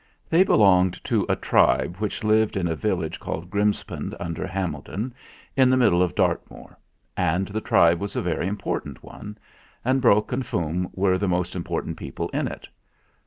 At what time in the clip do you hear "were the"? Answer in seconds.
10.95-11.27